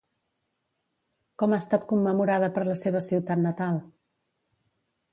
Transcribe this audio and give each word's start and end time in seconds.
Com 1.43 1.53
ha 1.53 1.59
estat 1.65 1.85
commemorada 1.93 2.51
per 2.57 2.65
la 2.71 2.77
seva 2.83 3.05
ciutat 3.13 3.47
natal? 3.47 3.81